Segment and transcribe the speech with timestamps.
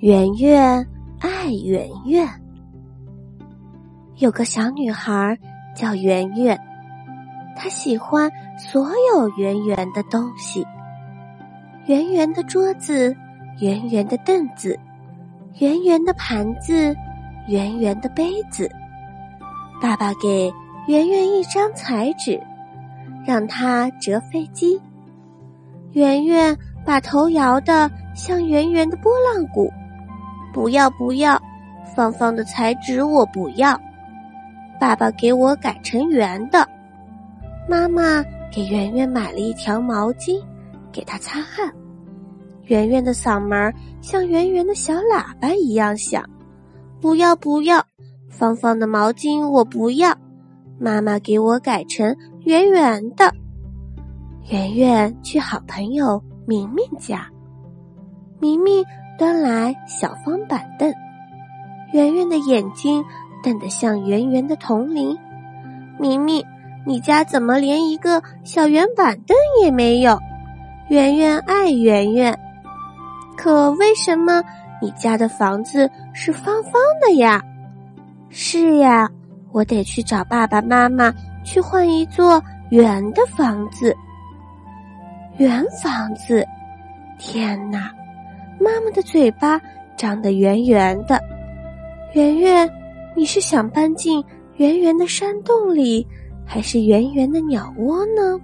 [0.00, 0.86] 圆圆
[1.18, 2.26] 爱圆圆。
[4.16, 5.38] 有个小女孩
[5.76, 6.58] 叫圆圆，
[7.54, 10.66] 她喜欢所有圆圆的东西：
[11.84, 13.14] 圆圆的桌子、
[13.60, 14.74] 圆圆的凳子、
[15.58, 16.96] 圆圆的盘子、
[17.46, 18.70] 圆圆的杯子。
[19.82, 20.50] 爸爸给
[20.86, 22.40] 圆圆一张彩纸，
[23.26, 24.80] 让她折飞机。
[25.92, 29.70] 圆圆把头摇得像圆圆的拨浪鼓。
[30.52, 31.40] 不要不要，
[31.94, 33.80] 方方的彩纸我不要。
[34.78, 36.66] 爸爸给我改成圆的。
[37.68, 40.42] 妈妈给圆圆买了一条毛巾，
[40.90, 41.72] 给她擦汗。
[42.64, 46.24] 圆圆的嗓门像圆圆的小喇叭一样响。
[47.00, 47.84] 不要不要，
[48.28, 50.16] 方方的毛巾我不要。
[50.78, 53.32] 妈妈给我改成圆圆的。
[54.50, 57.28] 圆圆去好朋友明明家，
[58.40, 58.84] 明明。
[59.20, 60.90] 端来小方板凳，
[61.92, 63.04] 圆圆的眼睛
[63.42, 65.14] 瞪得像圆圆的铜铃。
[65.98, 66.42] 明明，
[66.86, 70.18] 你家怎么连一个小圆板凳也没有？
[70.88, 72.34] 圆圆爱圆圆，
[73.36, 74.42] 可为什么
[74.80, 77.42] 你家的房子是方方的呀？
[78.30, 79.06] 是呀，
[79.52, 81.12] 我得去找爸爸妈妈
[81.44, 83.94] 去换一座圆的房子。
[85.36, 86.42] 圆房子，
[87.18, 87.92] 天哪！
[88.60, 89.58] 妈妈的嘴巴
[89.96, 91.18] 长得圆圆的，
[92.12, 92.70] 圆圆，
[93.16, 94.22] 你是想搬进
[94.56, 96.06] 圆圆的山洞里，
[96.44, 98.38] 还是圆圆的鸟窝呢？